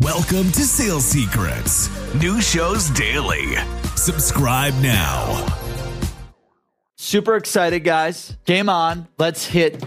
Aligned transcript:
Welcome 0.00 0.52
to 0.52 0.60
Sales 0.60 1.04
Secrets, 1.04 1.90
new 2.14 2.40
shows 2.40 2.88
daily. 2.90 3.56
Subscribe 3.96 4.72
now. 4.74 5.44
Super 6.94 7.34
excited, 7.34 7.82
guys. 7.82 8.36
Game 8.44 8.68
on. 8.68 9.08
Let's 9.18 9.44
hit 9.44 9.84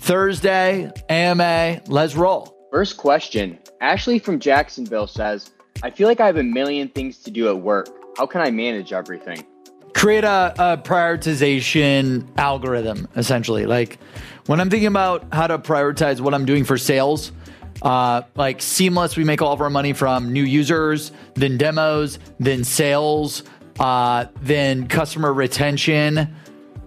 Thursday, 0.00 0.92
AMA. 1.08 1.80
Let's 1.86 2.14
roll. 2.14 2.54
First 2.70 2.98
question 2.98 3.58
Ashley 3.80 4.18
from 4.18 4.38
Jacksonville 4.38 5.06
says, 5.06 5.50
I 5.82 5.88
feel 5.88 6.08
like 6.08 6.20
I 6.20 6.26
have 6.26 6.36
a 6.36 6.42
million 6.42 6.88
things 6.88 7.16
to 7.20 7.30
do 7.30 7.48
at 7.48 7.58
work. 7.58 7.88
How 8.18 8.26
can 8.26 8.42
I 8.42 8.50
manage 8.50 8.92
everything? 8.92 9.46
Create 9.94 10.24
a, 10.24 10.52
a 10.58 10.76
prioritization 10.76 12.28
algorithm, 12.36 13.08
essentially. 13.16 13.64
Like 13.64 13.98
when 14.44 14.60
I'm 14.60 14.68
thinking 14.68 14.88
about 14.88 15.24
how 15.32 15.46
to 15.46 15.58
prioritize 15.58 16.20
what 16.20 16.34
I'm 16.34 16.44
doing 16.44 16.64
for 16.64 16.76
sales, 16.76 17.32
uh, 17.82 18.22
like 18.34 18.62
seamless, 18.62 19.16
we 19.16 19.24
make 19.24 19.42
all 19.42 19.52
of 19.52 19.60
our 19.60 19.70
money 19.70 19.92
from 19.92 20.32
new 20.32 20.42
users, 20.42 21.12
then 21.34 21.58
demos, 21.58 22.18
then 22.38 22.64
sales, 22.64 23.42
uh, 23.80 24.26
then 24.42 24.86
customer 24.88 25.32
retention, 25.32 26.34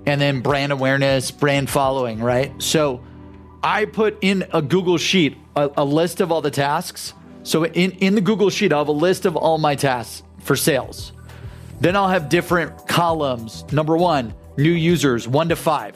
and 0.05 0.21
then 0.21 0.41
brand 0.41 0.71
awareness, 0.71 1.31
brand 1.31 1.69
following, 1.69 2.19
right? 2.19 2.51
So 2.61 3.03
I 3.63 3.85
put 3.85 4.17
in 4.21 4.45
a 4.53 4.61
Google 4.61 4.97
Sheet 4.97 5.37
a, 5.55 5.69
a 5.77 5.85
list 5.85 6.21
of 6.21 6.31
all 6.31 6.41
the 6.41 6.51
tasks. 6.51 7.13
So 7.43 7.65
in, 7.65 7.91
in 7.91 8.15
the 8.15 8.21
Google 8.21 8.49
Sheet, 8.49 8.71
I'll 8.71 8.79
have 8.79 8.87
a 8.87 8.91
list 8.91 9.25
of 9.25 9.35
all 9.35 9.57
my 9.57 9.75
tasks 9.75 10.23
for 10.39 10.55
sales. 10.55 11.11
Then 11.81 11.95
I'll 11.95 12.09
have 12.09 12.29
different 12.29 12.87
columns. 12.87 13.71
Number 13.71 13.97
one, 13.97 14.33
new 14.57 14.71
users, 14.71 15.27
one 15.27 15.49
to 15.49 15.55
five. 15.55 15.95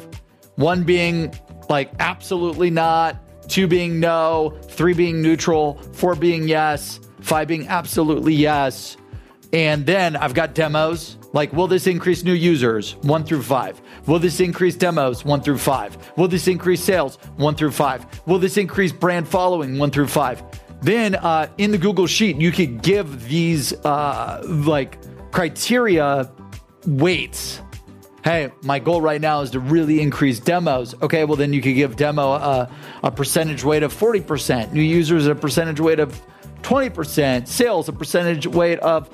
One 0.55 0.83
being 0.83 1.33
like 1.69 1.91
absolutely 1.99 2.69
not, 2.69 3.17
two 3.51 3.67
being 3.67 3.99
no, 3.99 4.57
three 4.63 4.93
being 4.93 5.21
neutral, 5.21 5.75
four 5.91 6.15
being 6.15 6.47
yes, 6.47 6.99
five 7.19 7.47
being 7.47 7.67
absolutely 7.67 8.33
yes. 8.33 8.97
And 9.53 9.85
then 9.85 10.15
I've 10.15 10.33
got 10.33 10.55
demos. 10.55 11.17
Like, 11.33 11.51
will 11.53 11.67
this 11.67 11.87
increase 11.87 12.23
new 12.23 12.33
users? 12.33 12.95
One 12.97 13.23
through 13.23 13.43
five. 13.43 13.81
Will 14.07 14.19
this 14.19 14.39
increase 14.39 14.75
demos? 14.75 15.23
One 15.25 15.41
through 15.41 15.57
five. 15.57 15.97
Will 16.17 16.27
this 16.27 16.47
increase 16.47 16.81
sales? 16.81 17.17
One 17.35 17.55
through 17.55 17.71
five. 17.71 18.05
Will 18.25 18.39
this 18.39 18.57
increase 18.57 18.91
brand 18.93 19.27
following? 19.27 19.77
One 19.77 19.91
through 19.91 20.07
five. 20.07 20.43
Then 20.81 21.15
uh, 21.15 21.47
in 21.57 21.71
the 21.71 21.77
Google 21.77 22.07
Sheet, 22.07 22.37
you 22.37 22.51
could 22.51 22.81
give 22.81 23.27
these 23.27 23.73
uh, 23.85 24.41
like 24.45 24.97
criteria 25.31 26.31
weights. 26.85 27.61
Hey, 28.23 28.51
my 28.61 28.77
goal 28.77 29.01
right 29.01 29.19
now 29.19 29.41
is 29.41 29.51
to 29.51 29.59
really 29.59 29.99
increase 29.99 30.39
demos. 30.39 30.93
Okay, 31.01 31.23
well, 31.25 31.37
then 31.37 31.53
you 31.53 31.61
could 31.61 31.73
give 31.73 31.95
demo 31.95 32.33
a, 32.33 32.69
a 33.03 33.11
percentage 33.11 33.63
weight 33.63 33.81
of 33.81 33.93
40%, 33.93 34.73
new 34.73 34.81
users 34.81 35.25
a 35.25 35.33
percentage 35.33 35.79
weight 35.79 35.99
of 35.99 36.21
20%, 36.61 37.47
sales 37.47 37.89
a 37.89 37.93
percentage 37.93 38.45
weight 38.45 38.77
of 38.79 39.09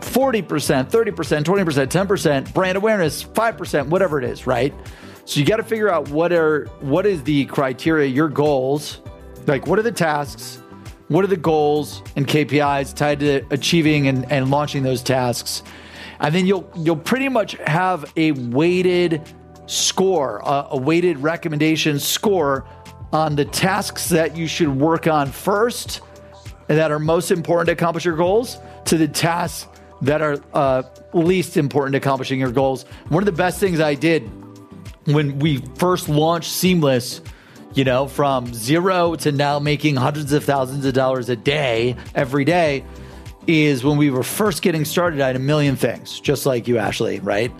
40%, 0.00 0.90
30%, 0.90 1.44
20%, 1.44 1.86
10%, 1.88 2.54
brand 2.54 2.76
awareness 2.76 3.24
5%, 3.24 3.88
whatever 3.88 4.18
it 4.18 4.24
is, 4.24 4.46
right? 4.46 4.72
So 5.24 5.40
you 5.40 5.46
got 5.46 5.56
to 5.56 5.64
figure 5.64 5.90
out 5.90 6.10
what 6.10 6.32
are 6.32 6.66
what 6.80 7.06
is 7.06 7.22
the 7.22 7.46
criteria, 7.46 8.06
your 8.06 8.28
goals, 8.28 9.00
like 9.46 9.66
what 9.66 9.78
are 9.78 9.82
the 9.82 9.92
tasks, 9.92 10.62
what 11.08 11.24
are 11.24 11.28
the 11.28 11.36
goals 11.36 12.02
and 12.14 12.26
KPIs 12.26 12.94
tied 12.94 13.20
to 13.20 13.42
achieving 13.50 14.06
and, 14.06 14.30
and 14.30 14.50
launching 14.50 14.82
those 14.82 15.02
tasks. 15.02 15.62
And 16.20 16.34
then 16.34 16.46
you'll 16.46 16.70
you'll 16.76 16.96
pretty 16.96 17.28
much 17.28 17.52
have 17.66 18.12
a 18.16 18.32
weighted 18.32 19.22
score, 19.66 20.40
a, 20.44 20.68
a 20.70 20.76
weighted 20.76 21.18
recommendation 21.18 21.98
score 21.98 22.66
on 23.12 23.36
the 23.36 23.44
tasks 23.44 24.08
that 24.08 24.36
you 24.36 24.46
should 24.46 24.68
work 24.68 25.06
on 25.06 25.30
first 25.30 26.00
and 26.68 26.78
that 26.78 26.90
are 26.90 26.98
most 26.98 27.30
important 27.30 27.66
to 27.66 27.72
accomplish 27.72 28.04
your 28.04 28.16
goals 28.16 28.58
to 28.86 28.96
the 28.96 29.08
tasks 29.08 29.68
that 30.02 30.20
are 30.20 30.38
uh, 30.52 30.82
least 31.12 31.56
important 31.56 31.92
to 31.92 31.98
accomplishing 31.98 32.40
your 32.40 32.50
goals. 32.50 32.84
One 33.08 33.22
of 33.22 33.26
the 33.26 33.32
best 33.32 33.60
things 33.60 33.80
I 33.80 33.94
did 33.94 34.28
when 35.06 35.38
we 35.38 35.58
first 35.76 36.08
launched 36.08 36.50
Seamless, 36.50 37.20
you 37.74 37.84
know, 37.84 38.06
from 38.06 38.52
zero 38.52 39.14
to 39.16 39.32
now 39.32 39.58
making 39.58 39.96
hundreds 39.96 40.32
of 40.32 40.44
thousands 40.44 40.84
of 40.84 40.94
dollars 40.94 41.28
a 41.28 41.36
day, 41.36 41.96
every 42.14 42.44
day, 42.44 42.84
is 43.46 43.84
when 43.84 43.96
we 43.96 44.10
were 44.10 44.22
first 44.22 44.62
getting 44.62 44.84
started. 44.84 45.20
I 45.20 45.28
had 45.28 45.36
a 45.36 45.40
million 45.40 45.76
things, 45.76 46.20
just 46.20 46.46
like 46.46 46.68
you, 46.68 46.78
Ashley, 46.78 47.20
right? 47.20 47.52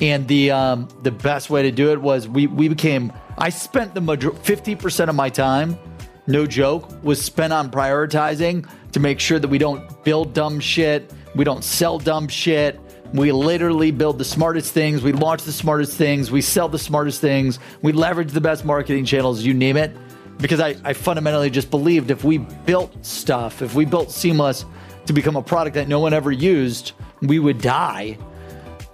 And 0.00 0.26
the 0.28 0.50
um, 0.50 0.88
the 1.02 1.10
best 1.10 1.50
way 1.50 1.62
to 1.62 1.70
do 1.70 1.90
it 1.92 2.00
was 2.00 2.28
we 2.28 2.46
we 2.46 2.68
became. 2.68 3.12
I 3.36 3.50
spent 3.50 3.94
the 3.94 4.32
fifty 4.42 4.74
percent 4.74 5.10
of 5.10 5.16
my 5.16 5.28
time, 5.28 5.78
no 6.26 6.46
joke, 6.46 6.90
was 7.02 7.20
spent 7.20 7.52
on 7.52 7.70
prioritizing 7.70 8.68
to 8.92 9.00
make 9.00 9.20
sure 9.20 9.38
that 9.38 9.48
we 9.48 9.58
don't 9.58 10.04
build 10.04 10.34
dumb 10.34 10.60
shit, 10.60 11.12
we 11.34 11.44
don't 11.44 11.64
sell 11.64 11.98
dumb 11.98 12.28
shit. 12.28 12.80
We 13.12 13.32
literally 13.32 13.90
build 13.90 14.18
the 14.18 14.24
smartest 14.24 14.74
things. 14.74 15.02
We 15.02 15.12
launch 15.12 15.44
the 15.44 15.52
smartest 15.52 15.96
things. 15.96 16.30
We 16.30 16.42
sell 16.42 16.68
the 16.68 16.78
smartest 16.78 17.22
things. 17.22 17.58
We 17.80 17.92
leverage 17.92 18.32
the 18.32 18.40
best 18.40 18.66
marketing 18.66 19.06
channels, 19.06 19.42
you 19.42 19.54
name 19.54 19.78
it. 19.78 19.96
Because 20.36 20.60
I, 20.60 20.76
I 20.84 20.92
fundamentally 20.92 21.48
just 21.48 21.70
believed 21.70 22.10
if 22.10 22.22
we 22.22 22.38
built 22.38 23.04
stuff, 23.04 23.62
if 23.62 23.74
we 23.74 23.86
built 23.86 24.10
Seamless 24.12 24.66
to 25.08 25.14
become 25.14 25.36
a 25.36 25.42
product 25.42 25.74
that 25.74 25.88
no 25.88 26.00
one 26.00 26.12
ever 26.12 26.30
used, 26.30 26.92
we 27.22 27.38
would 27.38 27.60
die. 27.60 28.18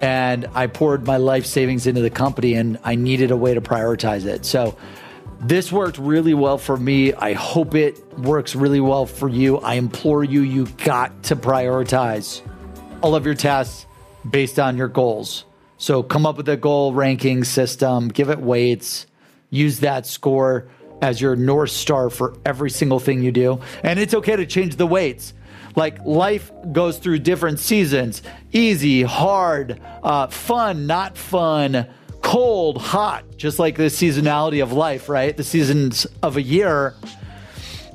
And 0.01 0.47
I 0.55 0.69
poured 0.69 1.07
my 1.07 1.17
life 1.17 1.45
savings 1.45 1.87
into 1.87 2.01
the 2.01 2.11
company 2.11 2.55
and 2.55 2.79
I 2.85 2.95
needed 2.95 3.31
a 3.31 3.37
way 3.37 3.55
to 3.55 3.61
prioritize 3.61 4.25
it. 4.25 4.45
So 4.45 4.77
this 5.41 5.73
worked 5.73 5.99
really 5.99 6.33
well 6.33 6.57
for 6.57 6.77
me. 6.77 7.13
I 7.15 7.33
hope 7.33 7.75
it 7.75 8.01
works 8.19 8.55
really 8.55 8.81
well 8.81 9.07
for 9.07 9.29
you. 9.29 9.59
I 9.59 9.75
implore 9.75 10.23
you, 10.23 10.43
you 10.43 10.67
got 10.85 11.25
to 11.25 11.37
prioritize 11.37 12.43
all 13.03 13.17
of 13.17 13.27
your 13.27 13.35
tasks 13.35 13.87
based 14.29 14.61
on 14.61 14.77
your 14.77 14.89
goals. 14.89 15.45
So 15.79 16.03
come 16.03 16.27
up 16.27 16.37
with 16.37 16.49
a 16.49 16.57
goal 16.57 16.95
ranking 16.95 17.43
system, 17.43 18.09
give 18.09 18.31
it 18.31 18.39
weights, 18.39 19.07
use 19.51 19.81
that 19.81 20.07
score 20.07 20.69
as 21.03 21.21
your 21.21 21.35
North 21.35 21.71
Star 21.71 22.09
for 22.09 22.39
every 22.47 22.71
single 22.71 23.01
thing 23.01 23.21
you 23.23 23.33
do. 23.33 23.61
And 23.83 23.99
it's 23.99 24.15
okay 24.15 24.37
to 24.37 24.47
change 24.47 24.77
the 24.77 24.87
weights. 24.87 25.35
Like 25.77 26.05
life 26.05 26.53
goes 26.73 26.99
through 26.99 27.21
different 27.21 27.59
seasons 27.59 28.23
easy, 28.53 29.03
hard, 29.03 29.81
uh, 30.03 30.29
fun, 30.29 30.87
not 30.87 31.19
fun, 31.19 31.87
cold, 32.23 32.81
hot, 32.81 33.25
just 33.37 33.59
like 33.59 33.77
the 33.77 33.84
seasonality 33.84 34.63
of 34.63 34.73
life, 34.73 35.09
right? 35.09 35.37
The 35.37 35.45
seasons 35.45 36.07
of 36.23 36.37
a 36.37 36.43
year. 36.43 36.95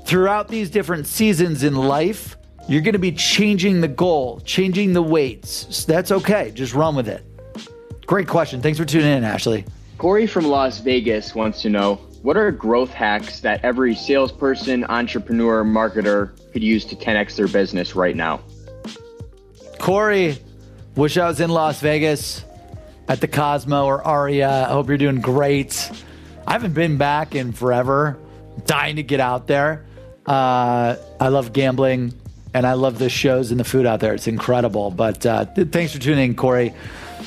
Throughout 0.06 0.47
these 0.47 0.69
different 0.69 1.07
seasons 1.07 1.63
in 1.63 1.75
life, 1.75 2.35
you're 2.68 2.81
going 2.81 2.94
to 2.94 3.00
be 3.00 3.12
changing 3.12 3.81
the 3.81 3.88
goal, 3.88 4.41
changing 4.41 4.94
the 4.94 5.01
weights. 5.01 5.75
So 5.75 5.91
that's 5.91 6.12
okay. 6.12 6.51
Just 6.53 6.73
run 6.73 6.95
with 6.95 7.07
it. 7.07 7.23
Great 8.06 8.28
question. 8.28 8.62
Thanks 8.62 8.78
for 8.78 8.85
tuning 8.85 9.12
in, 9.12 9.23
Ashley. 9.23 9.66
Corey 9.97 10.28
from 10.28 10.45
Las 10.45 10.79
Vegas 10.79 11.35
wants 11.35 11.62
to 11.62 11.69
know 11.69 12.00
what 12.22 12.38
are 12.38 12.52
growth 12.52 12.91
hacks 12.91 13.40
that 13.41 13.63
every 13.63 13.96
salesperson, 13.96 14.84
entrepreneur, 14.85 15.63
marketer 15.63 16.31
could 16.52 16.63
use 16.63 16.85
to 16.85 16.96
10x 16.96 17.35
their 17.35 17.47
business 17.47 17.96
right 17.96 18.16
now? 18.16 18.41
Corey, 19.80 20.38
wish 20.96 21.18
I 21.18 21.28
was 21.28 21.40
in 21.40 21.50
Las 21.50 21.80
Vegas 21.80 22.44
at 23.07 23.22
the 23.22 23.28
Cosmo 23.28 23.85
or 23.85 24.06
Aria. 24.06 24.68
I 24.68 24.72
hope 24.72 24.88
you're 24.90 24.97
doing 24.97 25.22
great. 25.22 25.91
I 26.46 26.53
haven't 26.53 26.74
been 26.74 26.97
back 26.97 27.35
in 27.35 27.53
forever. 27.53 28.18
dying 28.66 28.97
to 28.97 29.03
get 29.03 29.19
out 29.19 29.47
there. 29.47 29.86
Uh, 30.25 30.96
I 31.19 31.30
love 31.30 31.53
gambling 31.53 32.13
and 32.53 32.68
I 32.68 32.74
love 32.74 33.00
the 33.00 33.09
shows 33.09 33.51
and 33.51 33.59
the 33.59 33.63
food 33.63 33.86
out 33.86 34.00
there. 34.00 34.13
It's 34.13 34.28
incredible. 34.28 34.91
But 34.91 35.25
uh, 35.25 35.46
thanks 35.46 35.94
for 35.94 36.00
tuning 36.00 36.31
in, 36.31 36.36
Corey. 36.36 36.74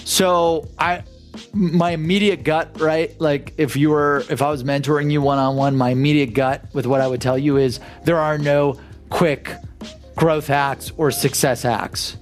So 0.05 0.69
I, 0.79 1.05
my 1.53 1.91
immediate 1.91 2.45
gut, 2.45 2.81
right? 2.81 3.19
Like 3.21 3.55
if 3.59 3.77
you 3.77 3.91
were, 3.91 4.25
if 4.31 4.43
I 4.43 4.51
was 4.51 4.65
mentoring 4.65 5.11
you 5.11 5.21
one 5.21 5.39
on 5.39 5.57
one, 5.57 5.77
my 5.77 5.91
immediate 5.91 6.35
gut 6.35 6.65
with 6.73 6.87
what 6.87 7.01
I 7.01 7.07
would 7.07 7.21
tell 7.21 7.39
you 7.39 7.57
is 7.57 7.81
there 8.05 8.19
are 8.19 8.39
no 8.39 8.81
quick 9.11 9.55
growth 10.17 10.47
hacks 10.47 10.93
or 10.97 11.11
success 11.11 11.63
hacks. 11.63 12.17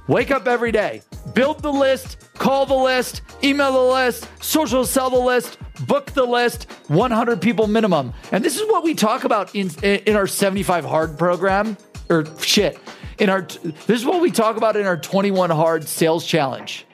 Wake 0.08 0.32
up 0.32 0.48
every 0.48 0.72
day, 0.72 1.02
build 1.34 1.62
the 1.62 1.72
list, 1.72 2.18
call 2.34 2.66
the 2.66 2.76
list, 2.76 3.22
email 3.42 3.72
the 3.72 3.94
list, 3.94 4.28
social 4.44 4.86
sell 4.86 5.10
the 5.10 5.18
list, 5.18 5.58
book 5.88 6.12
the 6.12 6.26
list, 6.26 6.70
100 6.90 7.42
people 7.42 7.68
minimum. 7.68 8.14
And 8.34 8.44
this 8.44 8.60
is 8.60 8.68
what 8.70 8.84
we 8.84 8.94
talk 8.94 9.24
about 9.24 9.56
in 9.56 9.72
in 9.84 10.16
our 10.16 10.28
75 10.28 10.84
hard 10.84 11.18
program 11.18 11.78
or 12.10 12.26
shit. 12.42 12.78
In 13.18 13.30
our 13.30 13.42
this 13.42 14.02
is 14.02 14.06
what 14.06 14.22
we 14.22 14.30
talk 14.30 14.58
about 14.58 14.76
in 14.76 14.86
our 14.86 14.98
21 14.98 15.50
hard 15.50 15.88
sales 15.88 16.26
challenge. 16.26 16.86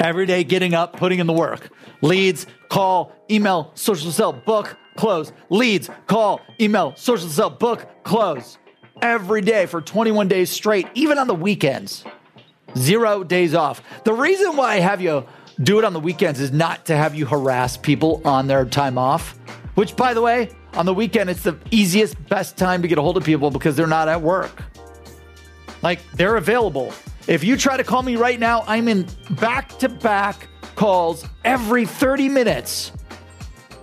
Every 0.00 0.24
day 0.26 0.44
getting 0.44 0.74
up, 0.74 0.96
putting 0.96 1.18
in 1.18 1.26
the 1.26 1.32
work. 1.32 1.70
Leads, 2.00 2.46
call, 2.70 3.12
email, 3.30 3.70
social 3.74 4.10
sell, 4.10 4.32
book, 4.32 4.76
close. 4.96 5.32
Leads, 5.50 5.90
call, 6.06 6.40
email, 6.58 6.94
social 6.96 7.28
sell, 7.28 7.50
book, 7.50 7.86
close 8.02 8.58
every 9.02 9.40
day 9.40 9.66
for 9.66 9.80
21 9.80 10.28
days 10.28 10.50
straight, 10.50 10.86
even 10.94 11.18
on 11.18 11.26
the 11.26 11.34
weekends. 11.34 12.04
Zero 12.76 13.24
days 13.24 13.54
off. 13.54 13.82
The 14.04 14.12
reason 14.12 14.56
why 14.56 14.74
I 14.74 14.80
have 14.80 15.00
you 15.00 15.26
do 15.62 15.78
it 15.78 15.84
on 15.84 15.92
the 15.92 16.00
weekends 16.00 16.40
is 16.40 16.52
not 16.52 16.86
to 16.86 16.96
have 16.96 17.14
you 17.14 17.26
harass 17.26 17.76
people 17.76 18.22
on 18.24 18.46
their 18.46 18.64
time 18.64 18.96
off, 18.96 19.38
which, 19.74 19.96
by 19.96 20.14
the 20.14 20.22
way, 20.22 20.50
on 20.74 20.86
the 20.86 20.94
weekend, 20.94 21.28
it's 21.28 21.42
the 21.42 21.58
easiest, 21.70 22.16
best 22.28 22.56
time 22.56 22.80
to 22.82 22.88
get 22.88 22.96
a 22.96 23.02
hold 23.02 23.16
of 23.16 23.24
people 23.24 23.50
because 23.50 23.76
they're 23.76 23.86
not 23.86 24.08
at 24.08 24.22
work. 24.22 24.62
Like, 25.82 26.00
they're 26.12 26.36
available. 26.36 26.92
If 27.30 27.44
you 27.44 27.56
try 27.56 27.76
to 27.76 27.84
call 27.84 28.02
me 28.02 28.16
right 28.16 28.40
now, 28.40 28.64
I'm 28.66 28.88
in 28.88 29.06
back 29.40 29.68
to 29.78 29.88
back 29.88 30.48
calls 30.74 31.24
every 31.44 31.86
30 31.86 32.28
minutes. 32.28 32.90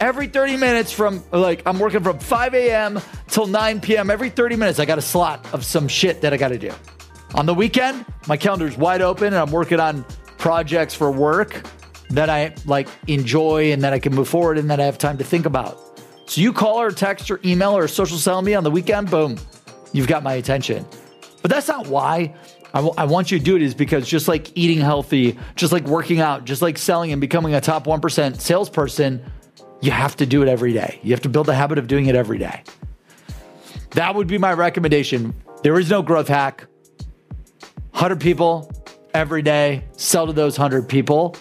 Every 0.01 0.27
30 0.27 0.57
minutes 0.57 0.91
from 0.91 1.23
like, 1.31 1.61
I'm 1.65 1.79
working 1.79 2.03
from 2.03 2.19
5 2.19 2.53
a.m. 2.53 2.99
till 3.29 3.47
9 3.47 3.79
p.m. 3.79 4.09
Every 4.09 4.29
30 4.29 4.57
minutes, 4.57 4.79
I 4.79 4.85
got 4.85 4.97
a 4.97 5.01
slot 5.01 5.47
of 5.53 5.63
some 5.63 5.88
shit 5.88 6.19
that 6.19 6.33
I 6.33 6.38
got 6.38 6.49
to 6.49 6.57
do. 6.57 6.73
On 7.35 7.45
the 7.45 7.53
weekend, 7.53 8.05
my 8.27 8.35
calendar's 8.35 8.77
wide 8.77 9.01
open 9.01 9.27
and 9.27 9.38
I'm 9.38 9.51
working 9.51 9.79
on 9.79 10.03
projects 10.38 10.94
for 10.94 11.09
work 11.09 11.65
that 12.09 12.29
I 12.29 12.53
like 12.65 12.89
enjoy 13.07 13.71
and 13.71 13.81
that 13.81 13.94
I 13.94 13.99
can 13.99 14.13
move 14.13 14.27
forward 14.27 14.57
and 14.57 14.69
that 14.69 14.81
I 14.81 14.83
have 14.83 14.97
time 14.97 15.17
to 15.19 15.23
think 15.23 15.45
about. 15.45 15.79
So 16.25 16.41
you 16.41 16.51
call 16.51 16.81
or 16.81 16.91
text 16.91 17.31
or 17.31 17.39
email 17.45 17.77
or 17.77 17.88
social 17.88 18.17
sell 18.17 18.41
me 18.41 18.55
on 18.55 18.65
the 18.65 18.71
weekend, 18.71 19.09
boom, 19.09 19.38
you've 19.94 20.07
got 20.07 20.21
my 20.21 20.33
attention. 20.33 20.85
But 21.41 21.51
that's 21.51 21.69
not 21.69 21.88
why 21.88 22.35
I, 22.74 22.80
w- 22.80 22.94
I 22.98 23.06
want 23.06 23.31
you 23.31 23.40
to 23.40 23.44
do 23.44 23.56
it 23.56 23.62
is 23.62 23.74
because 23.74 24.06
just 24.08 24.28
like 24.28 24.52
eating 24.56 24.80
healthy, 24.80 25.38
just 25.56 25.72
like 25.72 25.86
working 25.86 26.19
out, 26.19 26.44
just 26.46 26.62
like 26.62 26.78
selling 26.78 27.12
and 27.12 27.22
becoming 27.22 27.56
a 27.56 27.62
top 27.62 27.86
1% 27.86 28.40
salesperson, 28.40 29.24
you 29.81 29.92
have 29.92 30.16
to 30.18 30.25
do 30.25 30.42
it 30.42 30.50
every 30.50 30.74
day. 30.74 31.00
You 31.04 31.12
have 31.12 31.22
to 31.22 31.30
build 31.30 31.48
a 31.50 31.54
habit 31.54 31.78
of 31.78 31.88
doing 31.88 32.08
it 32.08 32.16
every 32.16 32.38
day. 32.38 32.64
That 33.92 34.16
would 34.16 34.28
be 34.28 34.38
my 34.38 34.52
recommendation. 34.54 35.34
There 35.64 35.80
is 35.80 35.90
no 35.90 36.02
growth 36.02 36.28
hack. 36.28 36.66
100 37.92 38.19
people 38.19 38.69
every 39.14 39.42
day, 39.42 39.86
sell 39.94 40.28
to 40.28 40.34
those 40.34 40.60
100 40.60 40.90
people. 40.90 41.36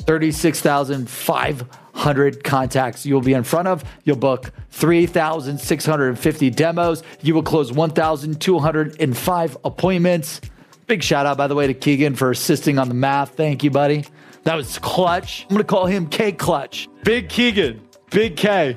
36,500 0.00 2.42
contacts 2.42 3.06
you 3.06 3.14
will 3.14 3.20
be 3.20 3.34
in 3.34 3.44
front 3.44 3.68
of. 3.68 3.84
You'll 4.04 4.16
book 4.16 4.50
3,650 4.70 6.50
demos. 6.50 7.04
You 7.20 7.34
will 7.34 7.44
close 7.44 7.72
1,205 7.72 9.58
appointments. 9.64 10.40
Big 10.86 11.02
shout 11.02 11.26
out, 11.26 11.36
by 11.36 11.46
the 11.46 11.54
way, 11.54 11.66
to 11.66 11.74
Keegan 11.74 12.14
for 12.14 12.30
assisting 12.30 12.78
on 12.78 12.88
the 12.88 12.94
math. 12.94 13.36
Thank 13.36 13.62
you, 13.62 13.70
buddy. 13.70 14.04
That 14.44 14.56
was 14.56 14.78
clutch. 14.78 15.44
I'm 15.44 15.50
going 15.50 15.58
to 15.58 15.64
call 15.64 15.86
him 15.86 16.08
K 16.08 16.32
Clutch. 16.32 16.88
Big 17.04 17.28
Keegan. 17.28 17.80
Big 18.10 18.36
K. 18.36 18.76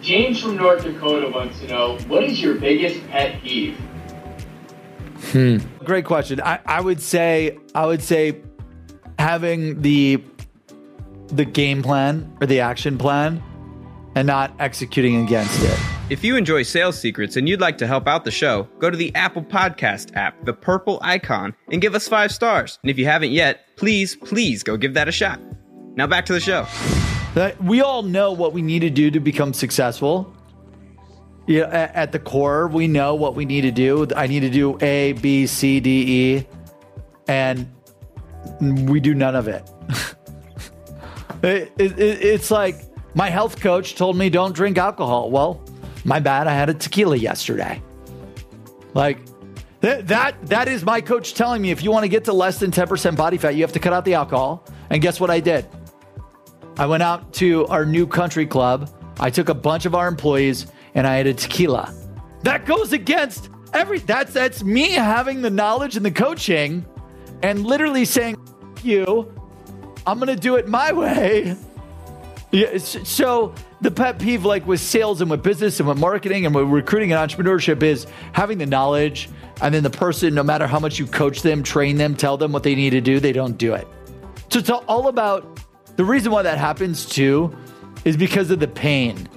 James 0.00 0.40
from 0.40 0.56
North 0.56 0.84
Dakota 0.84 1.28
wants 1.28 1.58
to 1.60 1.66
know 1.66 1.98
what 2.06 2.24
is 2.24 2.40
your 2.40 2.54
biggest 2.54 3.06
pet 3.08 3.42
peeve? 3.42 3.76
Hmm. 5.32 5.58
Great 5.84 6.04
question. 6.04 6.40
I, 6.40 6.60
I 6.64 6.80
would 6.80 7.02
say 7.02 7.58
I 7.74 7.86
would 7.86 8.02
say 8.02 8.40
having 9.18 9.82
the 9.82 10.22
the 11.26 11.44
game 11.44 11.82
plan 11.82 12.36
or 12.40 12.46
the 12.46 12.60
action 12.60 12.96
plan 12.96 13.42
and 14.14 14.26
not 14.26 14.54
executing 14.58 15.22
against 15.24 15.62
it. 15.62 15.97
If 16.10 16.24
you 16.24 16.36
enjoy 16.36 16.62
sales 16.62 16.98
secrets 16.98 17.36
and 17.36 17.46
you'd 17.46 17.60
like 17.60 17.76
to 17.78 17.86
help 17.86 18.08
out 18.08 18.24
the 18.24 18.30
show, 18.30 18.62
go 18.78 18.88
to 18.88 18.96
the 18.96 19.14
Apple 19.14 19.42
Podcast 19.42 20.16
app, 20.16 20.42
the 20.46 20.54
purple 20.54 20.98
icon, 21.02 21.54
and 21.70 21.82
give 21.82 21.94
us 21.94 22.08
five 22.08 22.32
stars. 22.32 22.78
And 22.82 22.90
if 22.90 22.98
you 22.98 23.04
haven't 23.04 23.32
yet, 23.32 23.76
please, 23.76 24.16
please 24.16 24.62
go 24.62 24.78
give 24.78 24.94
that 24.94 25.06
a 25.08 25.12
shot. 25.12 25.38
Now 25.96 26.06
back 26.06 26.24
to 26.26 26.32
the 26.32 26.40
show. 26.40 26.66
Uh, 27.36 27.52
we 27.62 27.82
all 27.82 28.02
know 28.02 28.32
what 28.32 28.54
we 28.54 28.62
need 28.62 28.78
to 28.80 28.90
do 28.90 29.10
to 29.10 29.20
become 29.20 29.52
successful. 29.52 30.34
Yeah, 31.46 31.64
at, 31.64 31.94
at 31.94 32.12
the 32.12 32.18
core, 32.18 32.68
we 32.68 32.88
know 32.88 33.14
what 33.14 33.34
we 33.34 33.44
need 33.44 33.62
to 33.62 33.70
do. 33.70 34.06
I 34.16 34.26
need 34.26 34.40
to 34.40 34.50
do 34.50 34.78
A, 34.80 35.12
B, 35.12 35.46
C, 35.46 35.78
D, 35.78 36.36
E, 36.38 36.46
and 37.26 37.70
we 38.88 38.98
do 39.00 39.14
none 39.14 39.36
of 39.36 39.46
it. 39.48 39.68
It- 41.40 41.70
it- 41.78 41.96
it- 42.00 42.20
it's 42.24 42.50
like 42.50 42.74
my 43.14 43.30
health 43.30 43.60
coach 43.60 43.94
told 43.94 44.16
me 44.16 44.28
don't 44.28 44.52
drink 44.56 44.76
alcohol. 44.76 45.30
Well, 45.30 45.62
my 46.08 46.18
bad. 46.18 46.46
I 46.46 46.54
had 46.54 46.70
a 46.70 46.74
tequila 46.74 47.16
yesterday. 47.16 47.82
Like 48.94 49.18
th- 49.82 50.06
that 50.06 50.46
that 50.46 50.66
is 50.66 50.84
my 50.84 51.00
coach 51.00 51.34
telling 51.34 51.62
me 51.62 51.70
if 51.70 51.84
you 51.84 51.90
want 51.90 52.04
to 52.04 52.08
get 52.08 52.24
to 52.24 52.32
less 52.32 52.58
than 52.58 52.70
10% 52.70 53.16
body 53.16 53.36
fat, 53.36 53.54
you 53.54 53.62
have 53.62 53.72
to 53.72 53.78
cut 53.78 53.92
out 53.92 54.04
the 54.04 54.14
alcohol. 54.14 54.64
And 54.90 55.02
guess 55.02 55.20
what 55.20 55.30
I 55.30 55.38
did? 55.38 55.68
I 56.78 56.86
went 56.86 57.02
out 57.02 57.32
to 57.34 57.66
our 57.66 57.84
new 57.84 58.06
country 58.06 58.46
club. 58.46 58.90
I 59.20 59.30
took 59.30 59.48
a 59.48 59.54
bunch 59.54 59.84
of 59.84 59.94
our 59.94 60.08
employees 60.08 60.66
and 60.94 61.06
I 61.06 61.16
had 61.16 61.26
a 61.26 61.34
tequila. 61.34 61.92
That 62.42 62.64
goes 62.64 62.92
against 62.92 63.50
every 63.74 63.98
that's 63.98 64.32
that's 64.32 64.64
me 64.64 64.92
having 64.92 65.42
the 65.42 65.50
knowledge 65.50 65.96
and 65.96 66.04
the 66.04 66.10
coaching 66.10 66.86
and 67.42 67.66
literally 67.66 68.04
saying 68.04 68.36
"F 68.76 68.84
you 68.84 69.32
I'm 70.06 70.18
gonna 70.18 70.36
do 70.36 70.56
it 70.56 70.66
my 70.68 70.92
way. 71.02 71.54
Yeah, 72.50 72.78
so 72.78 73.54
the 73.82 73.90
pet 73.90 74.18
peeve, 74.18 74.46
like 74.46 74.66
with 74.66 74.80
sales 74.80 75.20
and 75.20 75.30
with 75.30 75.42
business 75.42 75.80
and 75.80 75.88
with 75.88 75.98
marketing 75.98 76.46
and 76.46 76.54
with 76.54 76.66
recruiting 76.68 77.12
and 77.12 77.30
entrepreneurship, 77.30 77.82
is 77.82 78.06
having 78.32 78.56
the 78.56 78.64
knowledge, 78.64 79.28
and 79.60 79.74
then 79.74 79.82
the 79.82 79.90
person, 79.90 80.34
no 80.34 80.42
matter 80.42 80.66
how 80.66 80.78
much 80.78 80.98
you 80.98 81.06
coach 81.06 81.42
them, 81.42 81.62
train 81.62 81.98
them, 81.98 82.16
tell 82.16 82.38
them 82.38 82.52
what 82.52 82.62
they 82.62 82.74
need 82.74 82.90
to 82.90 83.02
do, 83.02 83.20
they 83.20 83.32
don't 83.32 83.58
do 83.58 83.74
it. 83.74 83.86
So 84.50 84.60
it's 84.60 84.70
all 84.70 85.08
about 85.08 85.60
the 85.96 86.04
reason 86.04 86.32
why 86.32 86.42
that 86.42 86.56
happens 86.56 87.04
too 87.04 87.54
is 88.06 88.16
because 88.16 88.50
of 88.50 88.60
the 88.60 88.68
pain. 88.68 89.28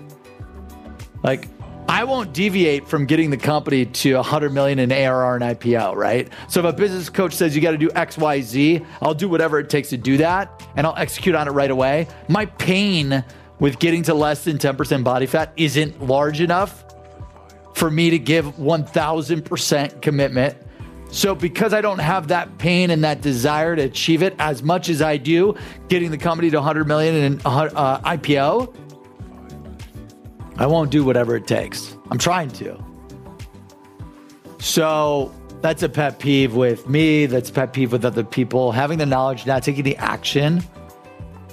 Like 1.22 1.50
I 1.88 2.04
won't 2.04 2.34
deviate 2.34 2.88
from 2.88 3.06
getting 3.06 3.30
the 3.30 3.38
company 3.38 3.86
to 3.86 4.16
100 4.16 4.54
million 4.54 4.80
in 4.80 4.92
ARR 4.92 5.36
and 5.36 5.44
IPO, 5.44 5.96
right? 5.96 6.30
So 6.48 6.60
if 6.62 6.66
a 6.66 6.74
business 6.74 7.10
coach 7.10 7.34
says 7.34 7.56
you 7.56 7.62
got 7.62 7.72
to 7.72 7.78
do 7.78 7.90
X, 7.96 8.18
Y, 8.18 8.42
Z, 8.42 8.86
I'll 9.02 9.14
do 9.14 9.28
whatever 9.28 9.60
it 9.60 9.70
takes 9.70 9.90
to 9.90 9.98
do 9.98 10.18
that 10.18 10.66
and 10.76 10.88
I'll 10.88 10.96
execute 10.98 11.36
on 11.36 11.48
it 11.48 11.52
right 11.52 11.72
away. 11.72 12.08
My 12.28 12.46
pain 12.46 13.24
with 13.60 13.78
getting 13.80 14.04
to 14.04 14.14
less 14.14 14.44
than 14.44 14.58
10% 14.58 15.04
body 15.04 15.26
fat 15.26 15.54
isn't 15.58 16.02
large 16.02 16.42
enough 16.42 16.86
for 17.76 17.92
me 17.92 18.10
to 18.10 18.20
give 18.20 18.46
1000% 18.58 20.02
commitment 20.02 20.58
So, 21.12 21.36
because 21.36 21.74
I 21.74 21.82
don't 21.82 22.00
have 22.00 22.30
that 22.30 22.58
pain 22.58 22.90
and 22.90 23.04
that 23.04 23.22
desire 23.22 23.76
to 23.76 23.82
achieve 23.82 24.24
it 24.24 24.34
as 24.40 24.64
much 24.64 24.88
as 24.88 25.02
I 25.02 25.18
do 25.18 25.56
getting 25.90 26.10
the 26.10 26.18
company 26.18 26.50
to 26.50 26.58
100 26.58 26.88
million 26.88 27.16
in 27.16 27.42
uh, 27.44 28.00
IPO, 28.00 28.74
I 30.58 30.68
won't 30.68 30.92
do 30.92 31.04
whatever 31.04 31.36
it 31.36 31.48
takes. 31.48 31.96
I'm 32.10 32.18
trying 32.18 32.50
to. 32.52 32.82
So, 34.60 35.34
that's 35.62 35.84
a 35.84 35.90
pet 35.90 36.20
peeve 36.20 36.56
with 36.56 36.90
me. 36.90 37.28
That's 37.28 37.52
pet 37.52 37.74
peeve 37.74 37.92
with 37.92 38.04
other 38.04 38.24
people. 38.24 38.72
Having 38.72 38.98
the 38.98 39.06
knowledge, 39.06 39.46
not 39.46 39.64
taking 39.64 39.84
the 39.84 39.96
action, 39.98 40.64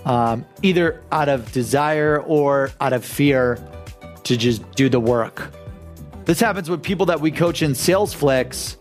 um, 0.05 0.47
either 0.62 1.02
out 1.12 1.28
of 1.28 1.52
desire 1.52 2.23
or 2.23 2.71
out 2.81 2.93
of 2.93 3.05
fear 3.05 3.59
to 4.25 4.37
just 4.37 4.71
do 4.73 4.88
the 4.88 5.00
work. 5.00 5.52
This 6.25 6.40
happens 6.40 6.69
with 6.69 6.83
people 6.83 7.07
that 7.07 7.21
we 7.21 7.31
coach 7.31 7.62
in 7.62 7.73
SalesFlix. 7.73 8.76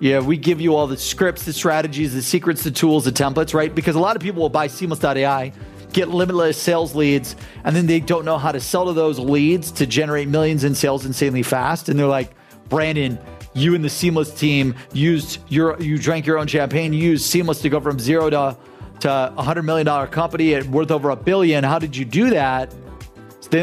Yeah, 0.00 0.20
we 0.20 0.36
give 0.36 0.60
you 0.60 0.74
all 0.74 0.88
the 0.88 0.96
scripts, 0.96 1.44
the 1.44 1.52
strategies, 1.52 2.12
the 2.12 2.22
secrets, 2.22 2.64
the 2.64 2.72
tools, 2.72 3.04
the 3.04 3.12
templates, 3.12 3.54
right? 3.54 3.72
Because 3.72 3.94
a 3.94 4.00
lot 4.00 4.16
of 4.16 4.22
people 4.22 4.42
will 4.42 4.48
buy 4.48 4.66
seamless.ai, 4.66 5.52
get 5.92 6.08
limitless 6.08 6.60
sales 6.60 6.94
leads, 6.94 7.36
and 7.64 7.74
then 7.74 7.86
they 7.86 8.00
don't 8.00 8.24
know 8.24 8.38
how 8.38 8.52
to 8.52 8.60
sell 8.60 8.86
to 8.86 8.92
those 8.92 9.18
leads 9.18 9.70
to 9.72 9.86
generate 9.86 10.28
millions 10.28 10.64
in 10.64 10.74
sales 10.74 11.06
insanely 11.06 11.42
fast. 11.42 11.88
And 11.88 11.98
they're 11.98 12.06
like, 12.06 12.32
Brandon, 12.68 13.18
you 13.54 13.74
and 13.74 13.84
the 13.84 13.90
Seamless 13.90 14.32
team 14.32 14.74
used 14.92 15.40
your 15.48 15.80
you 15.80 15.98
drank 15.98 16.26
your 16.26 16.38
own 16.38 16.46
champagne, 16.46 16.92
you 16.92 17.10
used 17.10 17.24
Seamless 17.26 17.60
to 17.62 17.68
go 17.68 17.80
from 17.80 17.98
zero 17.98 18.30
to 18.30 18.56
to 19.00 19.32
a 19.36 19.42
hundred 19.42 19.62
million 19.62 19.86
dollar 19.86 20.06
company 20.06 20.54
at 20.54 20.64
worth 20.66 20.90
over 20.90 21.10
a 21.10 21.16
billion. 21.16 21.64
How 21.64 21.78
did 21.78 21.96
you 21.96 22.04
do 22.04 22.30
that? 22.30 22.72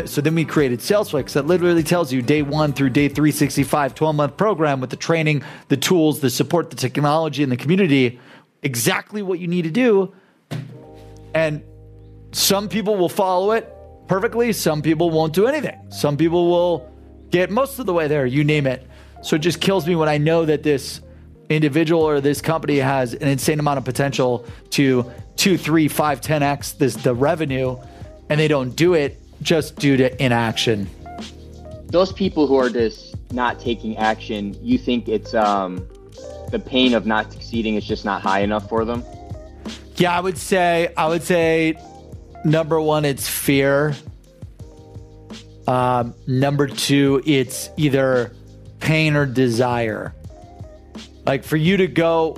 So 0.06 0.22
then 0.22 0.36
we 0.36 0.46
created 0.46 0.82
SalesFlix 0.82 1.34
that 1.34 1.48
literally 1.48 1.82
tells 1.82 2.14
you 2.14 2.22
day 2.22 2.44
one 2.44 2.74
through 2.74 2.92
day 2.92 3.08
365, 3.08 3.96
12 3.96 4.16
month 4.16 4.38
program 4.38 4.82
with 4.82 4.92
the 4.92 4.96
training, 4.96 5.42
the 5.70 5.78
tools, 5.78 6.20
the 6.20 6.30
support, 6.30 6.70
the 6.70 6.76
technology, 6.76 7.42
and 7.42 7.52
the 7.52 7.58
community, 7.58 8.20
exactly 8.62 9.24
what 9.24 9.40
you 9.40 9.48
need 9.48 9.64
to 9.64 9.72
do. 9.72 10.14
And 11.34 11.64
some 12.32 12.70
people 12.70 12.96
will 12.96 13.10
follow 13.10 13.52
it 13.52 13.74
perfectly, 14.08 14.54
some 14.54 14.82
people 14.82 15.10
won't 15.10 15.34
do 15.34 15.48
anything. 15.48 15.80
Some 15.90 16.18
people 16.18 16.50
will 16.50 16.92
get 17.30 17.50
most 17.50 17.80
of 17.80 17.86
the 17.86 17.94
way 17.94 18.08
there, 18.08 18.26
you 18.26 18.44
name 18.44 18.68
it. 18.68 18.86
So 19.22 19.36
it 19.36 19.40
just 19.40 19.62
kills 19.62 19.88
me 19.88 19.96
when 19.96 20.10
I 20.10 20.18
know 20.18 20.46
that 20.46 20.64
this 20.64 21.02
individual 21.50 22.02
or 22.02 22.22
this 22.22 22.42
company 22.42 22.78
has 22.78 23.14
an 23.14 23.28
insane 23.28 23.60
amount 23.60 23.78
of 23.78 23.86
potential 23.86 24.46
to 24.72 25.12
two, 25.36 25.58
three, 25.58 25.88
five, 25.88 26.22
10x 26.22 26.78
this 26.78 26.96
the 26.96 27.14
revenue, 27.14 27.78
and 28.30 28.40
they 28.40 28.48
don't 28.48 28.76
do 28.76 28.94
it 28.94 29.20
just 29.42 29.76
due 29.78 29.98
to 29.98 30.24
inaction. 30.24 30.90
Those 31.88 32.12
people 32.12 32.46
who 32.46 32.56
are 32.56 32.70
just 32.70 33.16
not 33.32 33.60
taking 33.60 33.98
action, 33.98 34.56
you 34.62 34.78
think 34.78 35.08
it's 35.08 35.34
um, 35.34 35.88
the 36.52 36.60
pain 36.60 36.94
of 36.94 37.06
not 37.06 37.32
succeeding 37.32 37.76
is 37.76 37.86
just 37.86 38.06
not 38.06 38.22
high 38.22 38.42
enough 38.42 38.70
for 38.70 38.86
them? 38.86 39.04
Yeah, 39.96 40.16
I 40.16 40.22
would 40.22 40.38
say 40.38 40.94
I 40.96 41.08
would 41.08 41.24
say 41.24 41.78
number 42.44 42.80
one, 42.80 43.06
it's 43.06 43.28
fear. 43.28 43.96
Um, 45.68 46.16
number 46.26 46.68
two, 46.68 47.22
it's 47.26 47.70
either 47.78 48.34
pain 48.80 49.16
or 49.16 49.26
desire. 49.26 50.14
Like 51.26 51.44
for 51.44 51.58
you 51.58 51.78
to 51.78 51.88
go 51.88 52.38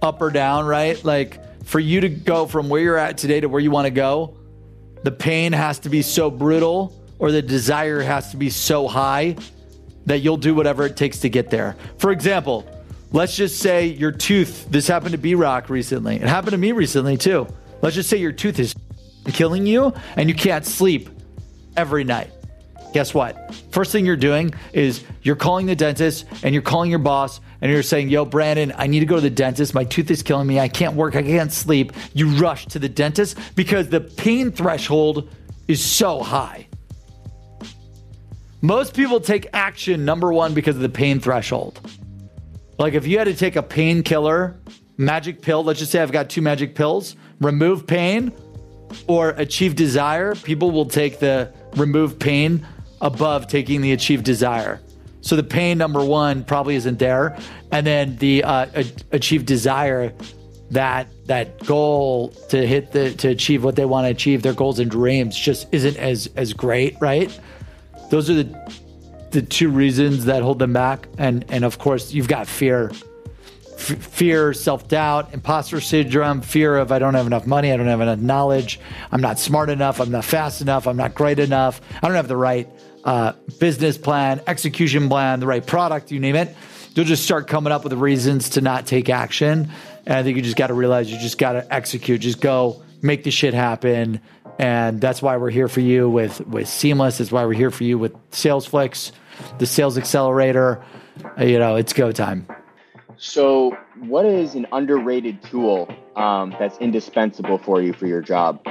up 0.00 0.20
or 0.20 0.30
down, 0.30 0.66
right? 0.66 1.02
Like 1.04 1.64
for 1.64 1.78
you 1.78 2.00
to 2.00 2.08
go 2.08 2.46
from 2.46 2.68
where 2.68 2.82
you're 2.82 2.98
at 2.98 3.18
today 3.18 3.40
to 3.40 3.48
where 3.48 3.60
you 3.60 3.70
want 3.70 3.86
to 3.86 3.92
go, 3.92 4.36
the 5.04 5.12
pain 5.12 5.52
has 5.52 5.78
to 5.80 5.88
be 5.88 6.02
so 6.02 6.30
brutal 6.30 6.98
or 7.18 7.30
the 7.30 7.42
desire 7.42 8.00
has 8.00 8.32
to 8.32 8.36
be 8.36 8.50
so 8.50 8.88
high 8.88 9.36
that 10.06 10.18
you'll 10.18 10.36
do 10.36 10.54
whatever 10.54 10.84
it 10.84 10.96
takes 10.96 11.20
to 11.20 11.28
get 11.28 11.50
there. 11.50 11.76
For 11.98 12.10
example, 12.10 12.66
let's 13.12 13.36
just 13.36 13.60
say 13.60 13.86
your 13.86 14.10
tooth, 14.10 14.68
this 14.70 14.88
happened 14.88 15.12
to 15.12 15.18
B 15.18 15.36
Rock 15.36 15.70
recently. 15.70 16.16
It 16.16 16.22
happened 16.22 16.52
to 16.52 16.58
me 16.58 16.72
recently 16.72 17.16
too. 17.16 17.46
Let's 17.80 17.94
just 17.94 18.08
say 18.08 18.16
your 18.16 18.32
tooth 18.32 18.58
is 18.58 18.74
killing 19.26 19.66
you 19.66 19.92
and 20.16 20.28
you 20.28 20.34
can't 20.34 20.66
sleep 20.66 21.08
every 21.76 22.04
night 22.04 22.30
guess 22.92 23.14
what? 23.14 23.54
First 23.70 23.90
thing 23.90 24.06
you're 24.06 24.16
doing 24.16 24.52
is 24.72 25.02
you're 25.22 25.36
calling 25.36 25.66
the 25.66 25.74
dentist 25.74 26.26
and 26.42 26.54
you're 26.54 26.62
calling 26.62 26.90
your 26.90 26.98
boss 26.98 27.40
and 27.60 27.70
you're 27.72 27.82
saying, 27.82 28.08
Yo, 28.08 28.24
Brandon, 28.24 28.72
I 28.76 28.86
need 28.86 29.00
to 29.00 29.06
go 29.06 29.16
to 29.16 29.20
the 29.20 29.30
dentist. 29.30 29.74
My 29.74 29.84
tooth 29.84 30.10
is 30.10 30.22
killing 30.22 30.46
me. 30.46 30.60
I 30.60 30.68
can't 30.68 30.94
work. 30.94 31.16
I 31.16 31.22
can't 31.22 31.52
sleep. 31.52 31.92
You 32.12 32.28
rush 32.36 32.66
to 32.66 32.78
the 32.78 32.88
dentist 32.88 33.38
because 33.56 33.88
the 33.88 34.00
pain 34.00 34.52
threshold 34.52 35.30
is 35.68 35.82
so 35.82 36.22
high. 36.22 36.68
Most 38.60 38.94
people 38.94 39.18
take 39.18 39.48
action, 39.52 40.04
number 40.04 40.32
one, 40.32 40.54
because 40.54 40.76
of 40.76 40.82
the 40.82 40.88
pain 40.88 41.18
threshold. 41.18 41.80
Like 42.78 42.94
if 42.94 43.06
you 43.06 43.18
had 43.18 43.24
to 43.24 43.34
take 43.34 43.56
a 43.56 43.62
painkiller, 43.62 44.60
magic 44.96 45.42
pill, 45.42 45.64
let's 45.64 45.80
just 45.80 45.90
say 45.90 46.00
I've 46.00 46.12
got 46.12 46.30
two 46.30 46.42
magic 46.42 46.74
pills, 46.74 47.16
remove 47.40 47.86
pain 47.86 48.32
or 49.06 49.30
achieve 49.30 49.76
desire, 49.76 50.34
people 50.34 50.70
will 50.70 50.86
take 50.86 51.18
the 51.18 51.52
remove 51.76 52.18
pain 52.18 52.66
above 53.00 53.48
taking 53.48 53.80
the 53.80 53.92
achieved 53.92 54.24
desire. 54.24 54.80
So 55.20 55.36
the 55.36 55.42
pain 55.42 55.78
number 55.78 56.04
one 56.04 56.44
probably 56.44 56.74
isn't 56.74 56.98
there, 56.98 57.38
and 57.70 57.86
then 57.86 58.16
the 58.16 58.42
uh, 58.42 58.84
achieved 59.12 59.46
desire, 59.46 60.12
that 60.70 61.08
that 61.26 61.64
goal 61.66 62.30
to 62.48 62.66
hit 62.66 62.92
the 62.92 63.12
to 63.14 63.28
achieve 63.28 63.62
what 63.62 63.76
they 63.76 63.84
want 63.84 64.06
to 64.06 64.10
achieve, 64.10 64.42
their 64.42 64.54
goals 64.54 64.78
and 64.78 64.90
dreams, 64.90 65.36
just 65.36 65.68
isn't 65.72 65.96
as 65.96 66.28
as 66.36 66.52
great, 66.52 66.96
right? 67.00 67.38
Those 68.10 68.28
are 68.30 68.34
the 68.34 68.74
the 69.30 69.42
two 69.42 69.68
reasons 69.68 70.24
that 70.24 70.42
hold 70.42 70.58
them 70.58 70.72
back, 70.72 71.06
and 71.18 71.44
and 71.50 71.64
of 71.64 71.78
course 71.78 72.12
you've 72.12 72.28
got 72.28 72.48
fear, 72.48 72.90
F- 73.82 73.98
fear, 73.98 74.52
self 74.52 74.86
doubt, 74.86 75.34
imposter 75.34 75.80
syndrome, 75.80 76.40
fear 76.40 76.76
of 76.76 76.92
I 76.92 77.00
don't 77.00 77.14
have 77.14 77.26
enough 77.26 77.46
money, 77.48 77.72
I 77.72 77.76
don't 77.76 77.88
have 77.88 78.00
enough 78.00 78.20
knowledge, 78.20 78.78
I'm 79.10 79.20
not 79.20 79.40
smart 79.40 79.70
enough, 79.70 80.00
I'm 80.00 80.12
not 80.12 80.24
fast 80.24 80.60
enough, 80.60 80.86
I'm 80.86 80.96
not 80.96 81.14
great 81.14 81.40
enough, 81.40 81.80
I 82.00 82.06
don't 82.06 82.16
have 82.16 82.28
the 82.28 82.36
right 82.36 82.68
uh, 83.04 83.32
business 83.58 83.98
plan, 83.98 84.40
execution 84.46 85.08
plan, 85.08 85.40
the 85.40 85.46
right 85.48 85.66
product, 85.66 86.12
you 86.12 86.20
name 86.20 86.36
it. 86.36 86.54
You'll 86.94 87.06
just 87.06 87.24
start 87.24 87.48
coming 87.48 87.72
up 87.72 87.82
with 87.82 87.92
reasons 87.94 88.50
to 88.50 88.60
not 88.60 88.86
take 88.86 89.08
action. 89.08 89.70
And 90.06 90.16
I 90.16 90.22
think 90.22 90.36
you 90.36 90.42
just 90.42 90.56
got 90.56 90.68
to 90.68 90.74
realize 90.74 91.10
you 91.10 91.18
just 91.18 91.38
got 91.38 91.52
to 91.52 91.74
execute, 91.74 92.20
just 92.20 92.40
go 92.40 92.84
make 93.00 93.24
the 93.24 93.30
shit 93.30 93.54
happen. 93.54 94.20
And 94.58 95.00
that's 95.00 95.20
why 95.20 95.38
we're 95.38 95.50
here 95.50 95.68
for 95.68 95.80
you 95.80 96.08
with, 96.08 96.46
with 96.46 96.68
Seamless. 96.68 97.18
That's 97.18 97.32
why 97.32 97.46
we're 97.46 97.54
here 97.54 97.70
for 97.70 97.84
you 97.84 97.98
with 97.98 98.14
SalesFlix, 98.30 99.10
the 99.58 99.66
sales 99.66 99.98
accelerator. 99.98 100.84
You 101.38 101.58
know, 101.58 101.76
it's 101.76 101.92
go 101.92 102.12
time. 102.12 102.46
So, 103.24 103.78
what 104.00 104.26
is 104.26 104.56
an 104.56 104.66
underrated 104.72 105.44
tool 105.44 105.88
um, 106.16 106.56
that's 106.58 106.76
indispensable 106.78 107.56
for 107.56 107.80
you 107.80 107.92
for 107.92 108.08
your 108.08 108.20
job? 108.20 108.66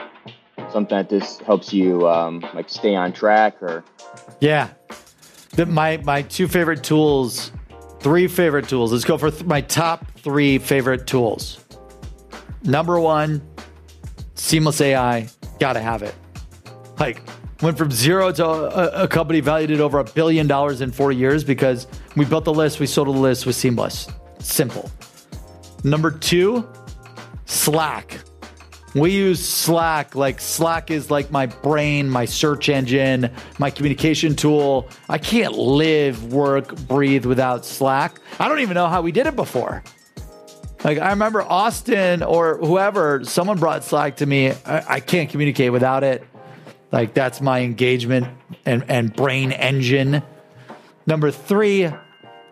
Something 0.74 0.98
that 0.98 1.10
just 1.10 1.42
helps 1.44 1.72
you 1.72 2.06
um, 2.10 2.42
like 2.54 2.68
stay 2.68 2.94
on 2.94 3.14
track 3.14 3.64
or 3.64 3.86
yeah. 4.42 4.72
The, 5.52 5.66
my 5.66 5.98
my 6.04 6.24
two 6.24 6.50
favorite 6.50 6.84
tools, 6.84 7.54
three 8.02 8.28
favorite 8.28 8.68
tools. 8.68 8.92
Let's 8.92 9.06
go 9.06 9.18
for 9.18 9.32
th- 9.32 9.46
my 9.46 9.62
top 9.62 10.06
three 10.18 10.58
favorite 10.58 11.08
tools. 11.08 11.64
Number 12.64 13.00
one, 13.00 13.42
Seamless 14.36 14.82
AI. 14.82 15.30
Gotta 15.62 15.80
have 15.80 16.04
it. 16.04 16.14
Like 17.00 17.22
went 17.62 17.78
from 17.78 17.90
zero 17.90 18.34
to 18.34 18.46
a, 18.46 19.04
a 19.04 19.08
company 19.08 19.40
valued 19.40 19.72
at 19.72 19.80
over 19.80 20.00
a 20.00 20.04
billion 20.04 20.46
dollars 20.46 20.82
in 20.82 20.92
four 20.92 21.14
years 21.14 21.46
because 21.46 21.88
we 22.18 22.26
built 22.26 22.44
the 22.44 22.54
list, 22.54 22.82
we 22.82 22.86
sold 22.86 23.08
the 23.08 23.12
list 23.12 23.46
with 23.46 23.56
Seamless. 23.56 24.10
Simple. 24.44 24.90
Number 25.84 26.12
two, 26.12 26.68
Slack. 27.46 28.20
We 28.94 29.12
use 29.12 29.44
Slack. 29.46 30.16
Like, 30.16 30.42
Slack 30.42 30.92
is 30.92 31.10
like 31.10 31.32
my 31.32 31.46
brain, 31.46 32.10
my 32.10 32.26
search 32.26 32.68
engine, 32.68 33.32
my 33.58 33.72
communication 33.72 34.36
tool. 34.36 34.90
I 35.08 35.18
can't 35.18 35.54
live, 35.54 36.34
work, 36.34 36.76
breathe 36.88 37.26
without 37.26 37.66
Slack. 37.66 38.20
I 38.40 38.50
don't 38.50 38.60
even 38.60 38.76
know 38.76 38.88
how 38.88 39.02
we 39.02 39.12
did 39.12 39.28
it 39.28 39.36
before. 39.36 39.84
Like, 40.84 40.98
I 40.98 41.12
remember 41.12 41.42
Austin 41.42 42.24
or 42.24 42.58
whoever, 42.58 43.24
someone 43.24 43.60
brought 43.60 43.84
Slack 43.84 44.18
to 44.18 44.26
me. 44.26 44.52
I, 44.66 44.96
I 44.96 45.00
can't 45.00 45.30
communicate 45.30 45.72
without 45.72 46.04
it. 46.04 46.26
Like, 46.92 47.14
that's 47.14 47.40
my 47.40 47.62
engagement 47.62 48.28
and, 48.66 48.84
and 48.90 49.16
brain 49.16 49.54
engine. 49.54 50.22
Number 51.06 51.32
three, 51.32 51.90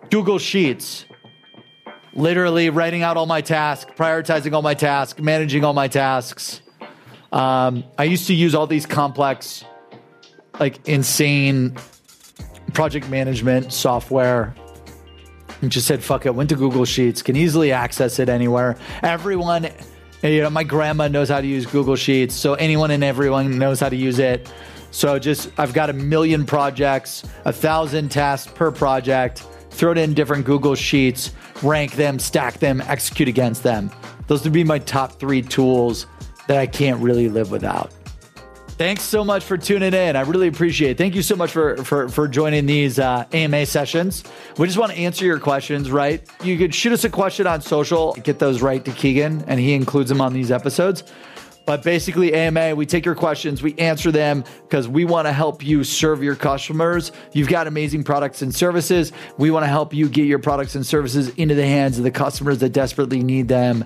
Google 0.10 0.39
Sheets 0.39 1.05
literally 2.13 2.70
writing 2.70 3.04
out 3.04 3.18
all 3.18 3.25
my 3.25 3.42
tasks, 3.42 3.92
prioritizing 3.96 4.54
all 4.54 4.62
my 4.62 4.74
tasks, 4.74 5.22
managing 5.22 5.63
all 5.63 5.74
my 5.74 5.88
tasks. 5.88 6.62
Um, 7.32 7.84
I 7.98 8.06
used 8.06 8.28
to 8.28 8.34
use 8.34 8.56
all 8.56 8.68
these 8.68 8.86
complex, 8.86 9.63
like 10.60 10.88
insane 10.88 11.78
project 12.74 13.10
management 13.10 13.72
software. 13.74 14.56
And 15.62 15.72
just 15.72 15.88
said, 15.88 16.01
fuck 16.01 16.25
it, 16.25 16.34
went 16.34 16.50
to 16.50 16.56
Google 16.56 16.86
Sheets, 16.86 17.22
can 17.22 17.36
easily 17.36 17.74
access 17.74 18.18
it 18.20 18.30
anywhere. 18.30 18.78
Everyone, 19.04 19.68
you 20.24 20.42
know, 20.42 20.50
my 20.50 20.63
grandma 20.63 21.10
knows 21.10 21.28
how 21.28 21.42
to 21.42 21.48
use 21.48 21.66
Google 21.66 21.98
Sheets, 21.98 22.34
so 22.34 22.54
anyone 22.54 22.92
and 22.92 23.04
everyone 23.04 23.58
knows 23.58 23.82
how 23.82 23.89
to 23.89 23.96
use 23.96 24.20
it. 24.20 24.51
So 24.92 25.20
just, 25.20 25.51
I've 25.60 25.74
got 25.74 25.89
a 25.89 25.94
million 25.94 26.46
projects, 26.46 27.25
a 27.44 27.51
thousand 27.51 28.10
tasks 28.10 28.51
per 28.54 28.72
project 28.72 29.44
throw 29.70 29.92
it 29.92 29.98
in 29.98 30.13
different 30.13 30.46
Google 30.46 30.75
Sheets, 30.75 31.32
rank 31.63 31.94
them, 31.94 32.20
stack 32.20 32.60
them, 32.60 32.82
execute 32.82 33.28
against 33.28 33.63
them. 33.63 33.92
Those 34.28 34.44
would 34.44 34.54
be 34.54 34.63
my 34.63 34.80
top 34.80 35.13
three 35.13 35.42
tools 35.42 36.06
that 36.48 36.58
I 36.58 36.68
can't 36.68 37.01
really 37.01 37.30
live 37.30 37.51
without. 37.51 37.92
Thanks 38.80 39.04
so 39.04 39.25
much 39.25 39.44
for 39.44 39.58
tuning 39.58 39.94
in. 39.94 40.16
I 40.16 40.22
really 40.22 40.48
appreciate 40.48 40.92
it. 40.92 40.98
Thank 40.98 41.13
you 41.13 41.22
so 41.22 41.36
much 41.36 41.51
for 41.51 41.75
for, 41.84 42.08
for 42.08 42.30
joining 42.30 42.66
these 42.66 42.98
uh, 42.98 43.25
AMA 43.34 43.66
sessions. 43.66 44.24
We 44.58 44.68
just 44.68 44.80
want 44.80 44.94
to 44.94 44.98
answer 44.98 45.25
your 45.25 45.38
questions, 45.38 45.92
right? 45.92 46.25
You 46.46 46.58
could 46.58 46.74
shoot 46.74 46.94
us 46.94 47.04
a 47.04 47.10
question 47.10 47.46
on 47.46 47.60
social, 47.60 48.13
get 48.24 48.39
those 48.39 48.62
right 48.62 48.84
to 48.86 48.92
Keegan, 48.92 49.44
and 49.48 49.60
he 49.60 49.74
includes 49.74 50.08
them 50.08 50.22
on 50.22 50.32
these 50.32 50.50
episodes. 50.50 51.04
But 51.69 51.83
basically, 51.83 52.33
AMA, 52.33 52.75
we 52.75 52.88
take 52.88 53.05
your 53.05 53.13
questions, 53.13 53.61
we 53.61 53.75
answer 53.77 54.11
them 54.11 54.43
because 54.63 54.88
we 54.88 55.05
want 55.05 55.27
to 55.27 55.31
help 55.31 55.63
you 55.63 55.83
serve 55.83 56.23
your 56.23 56.35
customers. 56.35 57.11
You've 57.33 57.47
got 57.47 57.67
amazing 57.67 58.05
products 58.05 58.41
and 58.41 58.55
services. 58.55 59.11
We 59.38 59.51
want 59.51 59.65
to 59.65 59.67
help 59.67 59.93
you 59.93 60.09
get 60.09 60.25
your 60.25 60.39
products 60.39 60.73
and 60.73 60.83
services 60.83 61.29
into 61.35 61.53
the 61.53 61.67
hands 61.67 61.99
of 61.99 62.03
the 62.03 62.09
customers 62.09 62.57
that 62.61 62.69
desperately 62.69 63.21
need 63.21 63.49
them. 63.49 63.85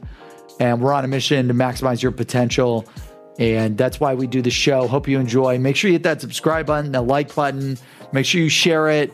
And 0.61 0.79
we're 0.79 0.93
on 0.93 1.03
a 1.03 1.09
mission 1.09 1.49
to 1.49 1.53
maximize 1.53 2.01
your 2.01 2.13
potential. 2.13 2.85
And 3.37 3.77
that's 3.77 3.99
why 3.99 4.13
we 4.13 4.27
do 4.27 4.41
the 4.41 4.49
show. 4.49 4.87
Hope 4.87 5.09
you 5.09 5.19
enjoy. 5.19 5.59
Make 5.59 5.75
sure 5.75 5.89
you 5.89 5.95
hit 5.95 6.03
that 6.03 6.21
subscribe 6.21 6.67
button, 6.67 6.93
the 6.93 7.01
like 7.01 7.35
button. 7.35 7.77
Make 8.13 8.25
sure 8.25 8.39
you 8.39 8.47
share 8.47 8.87
it 8.87 9.11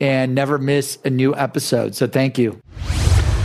and 0.00 0.32
never 0.32 0.58
miss 0.58 0.96
a 1.04 1.10
new 1.10 1.34
episode. 1.34 1.96
So 1.96 2.06
thank 2.06 2.38
you. 2.38 2.62